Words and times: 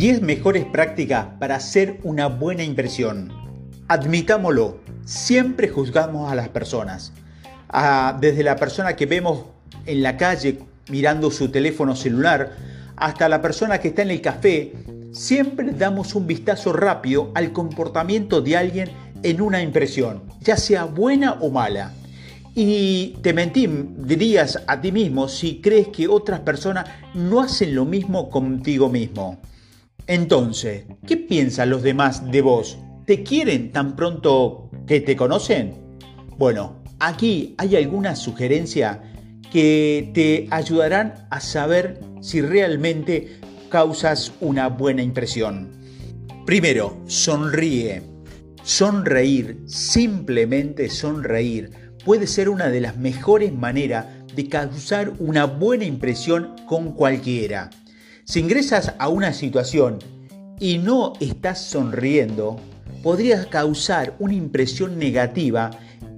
10 0.00 0.22
mejores 0.22 0.64
prácticas 0.64 1.26
para 1.38 1.56
hacer 1.56 2.00
una 2.04 2.28
buena 2.28 2.64
impresión. 2.64 3.30
Admitámoslo, 3.86 4.78
siempre 5.04 5.68
juzgamos 5.68 6.32
a 6.32 6.34
las 6.34 6.48
personas. 6.48 7.12
desde 8.18 8.42
la 8.42 8.56
persona 8.56 8.96
que 8.96 9.04
vemos 9.04 9.44
en 9.84 10.02
la 10.02 10.16
calle 10.16 10.60
mirando 10.88 11.30
su 11.30 11.50
teléfono 11.50 11.94
celular 11.94 12.56
hasta 12.96 13.28
la 13.28 13.42
persona 13.42 13.78
que 13.78 13.88
está 13.88 14.00
en 14.00 14.12
el 14.12 14.22
café, 14.22 14.72
siempre 15.12 15.72
damos 15.72 16.14
un 16.14 16.26
vistazo 16.26 16.72
rápido 16.72 17.30
al 17.34 17.52
comportamiento 17.52 18.40
de 18.40 18.56
alguien 18.56 18.88
en 19.22 19.42
una 19.42 19.60
impresión, 19.60 20.22
ya 20.40 20.56
sea 20.56 20.84
buena 20.84 21.34
o 21.42 21.50
mala. 21.50 21.92
Y 22.54 23.18
te 23.20 23.34
mentí, 23.34 23.68
dirías 23.98 24.62
a 24.66 24.80
ti 24.80 24.92
mismo 24.92 25.28
si 25.28 25.60
crees 25.60 25.88
que 25.88 26.08
otras 26.08 26.40
personas 26.40 26.86
no 27.12 27.42
hacen 27.42 27.74
lo 27.74 27.84
mismo 27.84 28.30
contigo 28.30 28.88
mismo. 28.88 29.38
Entonces, 30.10 30.86
¿qué 31.06 31.16
piensan 31.16 31.70
los 31.70 31.84
demás 31.84 32.32
de 32.32 32.40
vos? 32.40 32.76
¿Te 33.06 33.22
quieren 33.22 33.70
tan 33.70 33.94
pronto 33.94 34.68
que 34.84 35.00
te 35.00 35.14
conocen? 35.14 35.98
Bueno, 36.36 36.82
aquí 36.98 37.54
hay 37.58 37.76
alguna 37.76 38.16
sugerencia 38.16 39.00
que 39.52 40.10
te 40.12 40.48
ayudarán 40.50 41.28
a 41.30 41.38
saber 41.38 42.00
si 42.20 42.40
realmente 42.40 43.38
causas 43.68 44.32
una 44.40 44.66
buena 44.66 45.00
impresión. 45.00 45.70
Primero, 46.44 47.00
sonríe. 47.06 48.02
Sonreír, 48.64 49.62
simplemente 49.66 50.90
sonreír, 50.90 51.70
puede 52.04 52.26
ser 52.26 52.48
una 52.48 52.68
de 52.68 52.80
las 52.80 52.96
mejores 52.96 53.52
maneras 53.52 54.06
de 54.34 54.48
causar 54.48 55.12
una 55.20 55.44
buena 55.44 55.84
impresión 55.84 56.56
con 56.66 56.96
cualquiera. 56.96 57.70
Si 58.30 58.38
ingresas 58.38 58.94
a 59.00 59.08
una 59.08 59.32
situación 59.32 59.98
y 60.60 60.78
no 60.78 61.14
estás 61.18 61.60
sonriendo, 61.62 62.60
podrías 63.02 63.46
causar 63.46 64.14
una 64.20 64.34
impresión 64.34 65.00
negativa 65.00 65.72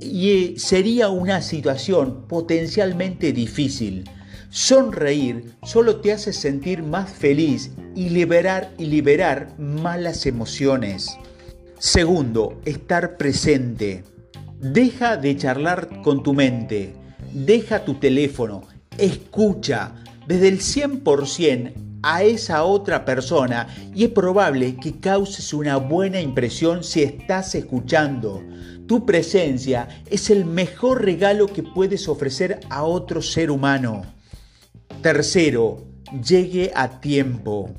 y 0.00 0.30
eh, 0.30 0.54
sería 0.56 1.08
una 1.08 1.42
situación 1.42 2.28
potencialmente 2.28 3.32
difícil. 3.32 4.08
Sonreír 4.50 5.50
solo 5.64 5.96
te 5.96 6.12
hace 6.12 6.32
sentir 6.32 6.84
más 6.84 7.10
feliz 7.10 7.72
y 7.96 8.10
liberar 8.10 8.72
y 8.78 8.84
liberar 8.84 9.58
malas 9.58 10.26
emociones. 10.26 11.18
Segundo, 11.80 12.60
estar 12.66 13.16
presente. 13.16 14.04
Deja 14.60 15.16
de 15.16 15.36
charlar 15.36 16.02
con 16.02 16.22
tu 16.22 16.34
mente. 16.34 16.94
Deja 17.32 17.84
tu 17.84 17.94
teléfono. 17.94 18.62
Escucha 18.96 19.96
desde 20.28 20.46
el 20.46 20.60
100% 20.60 21.85
a 22.08 22.22
esa 22.22 22.62
otra 22.62 23.04
persona 23.04 23.66
y 23.92 24.04
es 24.04 24.10
probable 24.10 24.76
que 24.76 25.00
causes 25.00 25.52
una 25.52 25.76
buena 25.76 26.20
impresión 26.20 26.84
si 26.84 27.02
estás 27.02 27.56
escuchando. 27.56 28.44
Tu 28.86 29.04
presencia 29.04 29.88
es 30.08 30.30
el 30.30 30.44
mejor 30.44 31.04
regalo 31.04 31.48
que 31.48 31.64
puedes 31.64 32.06
ofrecer 32.06 32.60
a 32.70 32.84
otro 32.84 33.20
ser 33.20 33.50
humano. 33.50 34.06
Tercero, 35.02 35.84
llegue 36.24 36.70
a 36.76 37.00
tiempo. 37.00 37.70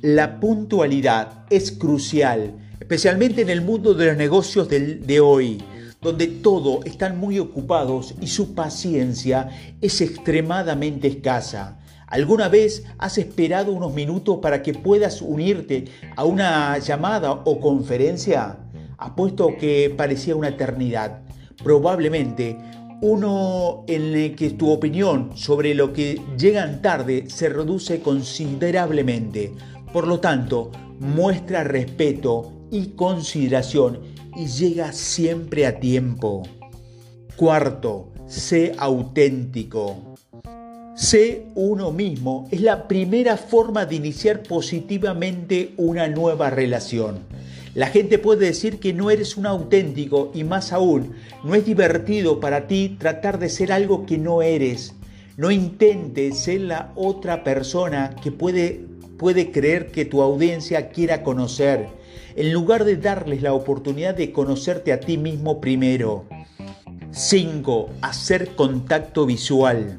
La 0.00 0.40
puntualidad 0.40 1.44
es 1.50 1.70
crucial, 1.70 2.54
especialmente 2.80 3.42
en 3.42 3.50
el 3.50 3.60
mundo 3.60 3.92
de 3.92 4.06
los 4.06 4.16
negocios 4.16 4.70
de 4.70 5.20
hoy, 5.20 5.62
donde 6.00 6.28
todos 6.28 6.86
están 6.86 7.18
muy 7.18 7.38
ocupados 7.38 8.14
y 8.22 8.28
su 8.28 8.54
paciencia 8.54 9.50
es 9.82 10.00
extremadamente 10.00 11.08
escasa. 11.08 11.79
¿Alguna 12.10 12.48
vez 12.48 12.84
has 12.98 13.18
esperado 13.18 13.72
unos 13.72 13.94
minutos 13.94 14.40
para 14.42 14.62
que 14.62 14.74
puedas 14.74 15.22
unirte 15.22 15.84
a 16.16 16.24
una 16.24 16.76
llamada 16.78 17.30
o 17.30 17.60
conferencia? 17.60 18.58
Apuesto 18.98 19.56
que 19.56 19.94
parecía 19.96 20.34
una 20.34 20.48
eternidad. 20.48 21.22
Probablemente 21.62 22.56
uno 23.00 23.84
en 23.86 24.14
el 24.14 24.34
que 24.34 24.50
tu 24.50 24.70
opinión 24.70 25.30
sobre 25.36 25.72
lo 25.74 25.92
que 25.92 26.20
llegan 26.36 26.82
tarde 26.82 27.30
se 27.30 27.48
reduce 27.48 28.00
considerablemente. 28.00 29.52
Por 29.92 30.08
lo 30.08 30.18
tanto, 30.18 30.72
muestra 30.98 31.62
respeto 31.62 32.66
y 32.72 32.88
consideración 32.88 34.00
y 34.36 34.46
llega 34.46 34.92
siempre 34.92 35.64
a 35.64 35.78
tiempo. 35.78 36.42
Cuarto, 37.36 38.12
sé 38.26 38.74
auténtico. 38.76 40.10
Sé 41.00 41.46
uno 41.54 41.92
mismo 41.92 42.46
es 42.50 42.60
la 42.60 42.86
primera 42.86 43.38
forma 43.38 43.86
de 43.86 43.94
iniciar 43.96 44.42
positivamente 44.42 45.72
una 45.78 46.08
nueva 46.08 46.50
relación. 46.50 47.20
La 47.74 47.86
gente 47.86 48.18
puede 48.18 48.44
decir 48.44 48.80
que 48.80 48.92
no 48.92 49.10
eres 49.10 49.38
un 49.38 49.46
auténtico 49.46 50.30
y 50.34 50.44
más 50.44 50.74
aún, 50.74 51.12
no 51.42 51.54
es 51.54 51.64
divertido 51.64 52.38
para 52.38 52.66
ti 52.66 52.98
tratar 52.98 53.38
de 53.38 53.48
ser 53.48 53.72
algo 53.72 54.04
que 54.04 54.18
no 54.18 54.42
eres. 54.42 54.94
No 55.38 55.50
intentes 55.50 56.40
ser 56.40 56.60
la 56.60 56.92
otra 56.96 57.44
persona 57.44 58.14
que 58.22 58.30
puede, 58.30 58.84
puede 59.16 59.52
creer 59.52 59.92
que 59.92 60.04
tu 60.04 60.20
audiencia 60.20 60.90
quiera 60.90 61.22
conocer, 61.22 61.88
en 62.36 62.52
lugar 62.52 62.84
de 62.84 62.98
darles 62.98 63.40
la 63.40 63.54
oportunidad 63.54 64.14
de 64.14 64.32
conocerte 64.32 64.92
a 64.92 65.00
ti 65.00 65.16
mismo 65.16 65.62
primero. 65.62 66.26
5. 67.10 67.88
Hacer 68.02 68.54
contacto 68.54 69.24
visual. 69.24 69.98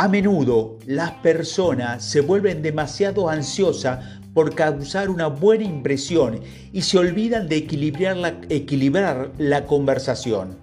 A 0.00 0.08
menudo 0.08 0.78
las 0.86 1.10
personas 1.10 2.02
se 2.02 2.22
vuelven 2.22 2.62
demasiado 2.62 3.28
ansiosas 3.28 3.98
por 4.32 4.54
causar 4.54 5.10
una 5.10 5.26
buena 5.26 5.64
impresión 5.64 6.40
y 6.72 6.80
se 6.80 6.96
olvidan 6.96 7.50
de 7.50 7.56
equilibrar 7.58 9.30
la, 9.36 9.66
conversación. 9.66 10.56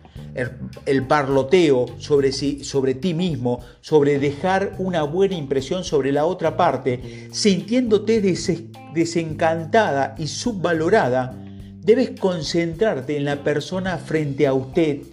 El, 0.87 1.05
parloteo 1.05 1.85
sobre, 1.99 2.31
sobre 2.31 2.95
ti 2.95 3.13
mismo, 3.13 3.59
sobre 3.79 4.17
dejar 4.17 4.73
una 4.79 5.03
buena 5.03 5.35
impresión 5.35 5.83
sobre 5.83 6.11
la 6.11 6.25
otra 6.25 6.57
parte, 6.57 7.29
sintiéndote 7.31 8.21
desencantada 8.95 10.15
y 10.17 10.25
subvalorada, 10.25 11.37
debes 11.79 12.19
concentrarte 12.19 13.15
en 13.17 13.25
la 13.25 13.43
persona 13.43 13.99
frente 13.99 14.47
a 14.47 14.55
usted 14.55 15.03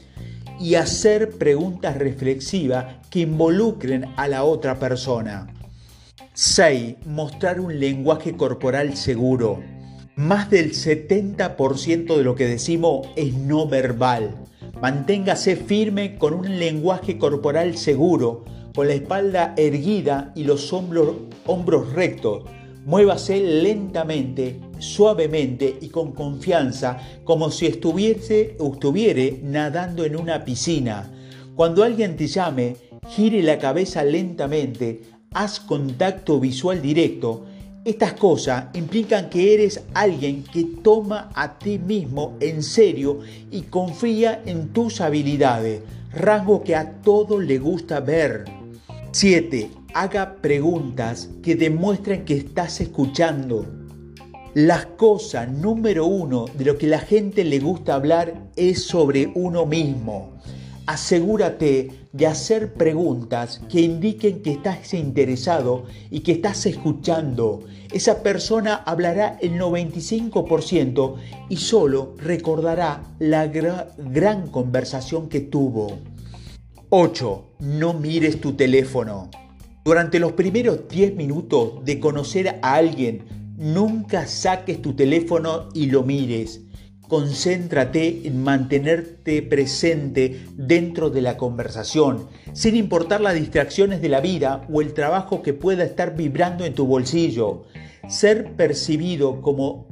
y 0.61 0.77
hacer 0.77 1.31
preguntas 1.31 1.97
reflexivas 1.97 2.97
que 3.11 3.21
involucren 3.21 4.07
a 4.17 4.29
la 4.29 4.45
otra 4.45 4.79
persona. 4.79 5.47
6. 6.33 6.97
Mostrar 7.07 7.61
un 7.61 7.79
lenguaje 7.79 8.37
corporal 8.37 8.97
seguro. 8.97 9.63
Más 10.17 10.51
del 10.51 10.73
70% 10.73 12.17
de 12.17 12.25
lo 12.25 12.35
que 12.35 12.47
decimos 12.47 13.09
es 13.17 13.35
no 13.35 13.69
verbal. 13.69 14.35
Manténgase 14.81 15.57
firme 15.57 16.19
con 16.19 16.35
un 16.35 16.59
lenguaje 16.59 17.19
corporal 17.19 17.77
seguro, 17.77 18.45
con 18.75 18.89
la 18.89 18.95
espalda 18.95 19.55
erguida 19.57 20.33
y 20.35 20.45
los 20.45 20.73
hombros, 20.73 21.17
hombros 21.47 21.93
rectos. 21.93 22.45
Muévase 22.85 23.41
lentamente 23.41 24.61
suavemente 24.79 25.79
y 25.81 25.89
con 25.89 26.13
confianza, 26.13 26.99
como 27.25 27.51
si 27.51 27.67
estuviese 27.67 28.57
estuviere 28.59 29.41
nadando 29.43 30.05
en 30.05 30.17
una 30.17 30.45
piscina. 30.45 31.11
Cuando 31.55 31.83
alguien 31.83 32.17
te 32.17 32.27
llame, 32.27 32.77
gire 33.09 33.43
la 33.43 33.59
cabeza 33.59 34.05
lentamente, 34.05 35.03
haz 35.33 35.61
contacto 35.61 36.41
visual 36.41 36.83
directo. 36.83 37.45
Estas 37.85 38.15
cosas 38.15 38.67
implican 38.75 39.29
que 39.29 39.55
eres 39.55 39.83
alguien 39.93 40.43
que 40.45 40.65
toma 40.83 41.31
a 41.35 41.59
ti 41.59 41.79
mismo 41.79 42.37
en 42.41 42.63
serio 42.63 43.21
y 43.51 43.63
confía 43.63 44.43
en 44.47 44.69
tus 44.73 45.01
habilidades, 45.01 45.83
rasgo 46.13 46.63
que 46.63 46.77
a 46.77 47.03
todos 47.03 47.43
le 47.43 47.59
gusta 47.59 48.01
ver. 48.01 48.45
7. 49.13 49.71
Haga 49.93 50.37
preguntas 50.41 51.29
que 51.43 51.57
demuestren 51.57 52.25
que 52.25 52.37
estás 52.37 52.81
escuchando. 52.81 53.84
La 54.55 54.85
cosa 54.97 55.47
número 55.47 56.07
uno 56.07 56.45
de 56.57 56.65
lo 56.65 56.79
que 56.79 56.87
la 56.87 57.01
gente 57.01 57.43
le 57.43 57.59
gusta 57.59 57.97
hablar 57.97 58.51
es 58.55 58.85
sobre 58.85 59.33
uno 59.35 59.67
mismo. 59.67 60.35
Asegúrate 60.87 61.91
de 62.13 62.27
hacer 62.29 62.75
preguntas 62.75 63.61
que 63.69 63.81
indiquen 63.81 64.43
que 64.43 64.53
estás 64.53 64.95
interesado 64.95 65.87
y 66.09 66.21
que 66.21 66.31
estás 66.31 66.67
escuchando. 66.67 67.65
Esa 67.91 68.23
persona 68.23 68.77
hablará 68.77 69.39
el 69.43 69.59
95% 69.59 71.17
y 71.49 71.57
solo 71.57 72.15
recordará 72.19 73.03
la 73.19 73.49
gran 73.49 74.47
conversación 74.53 75.29
que 75.29 75.41
tuvo. 75.41 75.99
8. 76.91 77.45
No 77.59 77.93
mires 77.93 78.41
tu 78.41 78.53
teléfono. 78.53 79.31
Durante 79.85 80.21
los 80.21 80.31
primeros 80.35 80.87
10 80.87 81.17
minutos 81.17 81.85
de 81.85 81.99
conocer 81.99 82.61
a 82.63 82.75
alguien, 82.75 83.44
Nunca 83.57 84.27
saques 84.27 84.83
tu 84.83 84.95
teléfono 84.95 85.69
y 85.75 85.87
lo 85.87 86.03
mires. 86.03 86.63
Concéntrate 87.07 88.27
en 88.27 88.43
mantenerte 88.43 89.43
presente 89.43 90.47
dentro 90.57 91.09
de 91.09 91.23
la 91.23 91.37
conversación, 91.37 92.27
sin 92.53 92.75
importar 92.75 93.21
las 93.21 93.35
distracciones 93.35 94.03
de 94.03 94.09
la 94.09 94.21
vida 94.21 94.67
o 94.73 94.81
el 94.81 94.93
trabajo 94.93 95.41
que 95.43 95.53
pueda 95.53 95.85
estar 95.85 96.17
vibrando 96.17 96.65
en 96.65 96.75
tu 96.75 96.87
bolsillo. 96.87 97.65
ser 98.09 98.55
percibido 98.57 99.41
como 99.41 99.87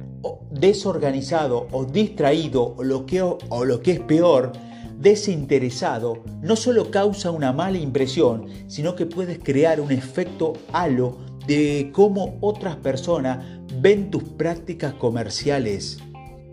desorganizado 0.51 1.67
o 1.71 1.85
distraído 1.85 2.75
o 2.77 2.83
lo 2.83 3.05
que, 3.05 3.21
o 3.21 3.65
lo 3.65 3.81
que 3.81 3.93
es 3.93 3.99
peor, 4.01 4.51
desinteresado, 4.99 6.23
no 6.41 6.55
solo 6.55 6.91
causa 6.91 7.31
una 7.31 7.51
mala 7.51 7.77
impresión, 7.77 8.47
sino 8.67 8.95
que 8.95 9.05
puedes 9.05 9.39
crear 9.39 9.81
un 9.81 9.91
efecto 9.91 10.53
halo 10.71 11.17
de 11.47 11.89
cómo 11.93 12.37
otras 12.41 12.75
personas 12.77 13.45
ven 13.81 14.11
tus 14.11 14.23
prácticas 14.23 14.93
comerciales. 14.93 15.99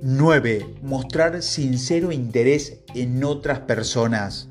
9. 0.02 0.66
Mostrar 0.82 1.42
sincero 1.42 2.10
interés 2.10 2.80
en 2.94 3.22
otras 3.22 3.60
personas. 3.60 4.48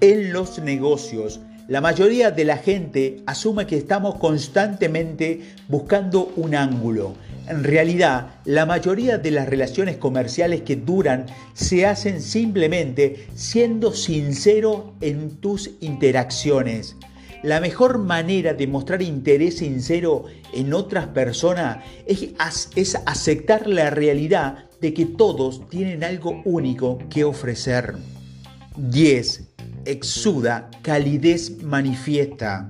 En 0.00 0.32
los 0.32 0.58
negocios, 0.60 1.40
la 1.70 1.80
mayoría 1.80 2.30
de 2.30 2.44
la 2.44 2.56
gente 2.56 3.22
asume 3.26 3.66
que 3.66 3.76
estamos 3.76 4.16
constantemente 4.16 5.54
buscando 5.68 6.32
un 6.36 6.54
ángulo. 6.54 7.14
En 7.48 7.64
realidad, 7.64 8.40
la 8.44 8.66
mayoría 8.66 9.18
de 9.18 9.30
las 9.30 9.48
relaciones 9.48 9.96
comerciales 9.96 10.62
que 10.62 10.76
duran 10.76 11.26
se 11.52 11.86
hacen 11.86 12.22
simplemente 12.22 13.28
siendo 13.34 13.92
sincero 13.92 14.94
en 15.00 15.36
tus 15.36 15.70
interacciones. 15.80 16.96
La 17.42 17.60
mejor 17.60 17.98
manera 17.98 18.52
de 18.52 18.66
mostrar 18.66 19.00
interés 19.00 19.58
sincero 19.58 20.24
en 20.52 20.74
otras 20.74 21.06
personas 21.08 21.84
es, 22.06 22.96
aceptar 23.06 23.66
la 23.66 23.88
realidad 23.88 24.68
de 24.80 24.92
que 24.92 25.06
todos 25.06 25.68
tienen 25.70 26.04
algo 26.04 26.42
único 26.44 26.98
que 27.08 27.24
ofrecer. 27.24 27.94
10 28.76 29.48
exuda 29.86 30.70
calidez 30.82 31.62
manifiesta. 31.62 32.68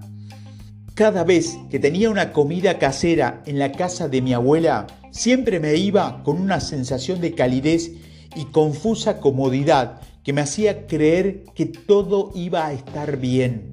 Cada 0.94 1.24
vez 1.24 1.58
que 1.70 1.80
tenía 1.80 2.08
una 2.08 2.32
comida 2.32 2.78
casera 2.78 3.42
en 3.46 3.58
la 3.58 3.72
casa 3.72 4.08
de 4.08 4.22
mi 4.22 4.34
abuela, 4.34 4.86
siempre 5.10 5.58
me 5.58 5.74
iba 5.74 6.22
con 6.22 6.40
una 6.40 6.60
sensación 6.60 7.20
de 7.20 7.34
calidez 7.34 7.90
y 8.36 8.44
confusa 8.46 9.18
comodidad 9.18 10.00
que 10.22 10.32
me 10.32 10.42
hacía 10.42 10.86
creer 10.86 11.44
que 11.54 11.66
todo 11.66 12.30
iba 12.34 12.66
a 12.66 12.72
estar 12.72 13.16
bien. 13.16 13.72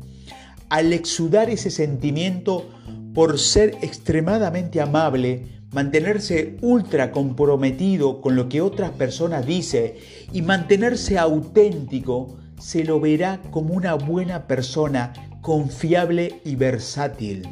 Al 0.69 0.91
exudar 0.93 1.49
ese 1.49 1.71
sentimiento 1.71 2.69
por 3.13 3.39
ser 3.39 3.77
extremadamente 3.81 4.81
amable, 4.81 5.61
mantenerse 5.71 6.57
ultra 6.61 7.11
comprometido 7.11 8.21
con 8.21 8.35
lo 8.35 8.49
que 8.49 8.61
otras 8.61 8.91
personas 8.91 9.45
dicen 9.45 9.93
y 10.31 10.41
mantenerse 10.41 11.17
auténtico, 11.17 12.37
se 12.59 12.83
lo 12.83 12.99
verá 12.99 13.41
como 13.51 13.73
una 13.73 13.93
buena 13.93 14.47
persona, 14.47 15.13
confiable 15.41 16.41
y 16.43 16.55
versátil. 16.55 17.47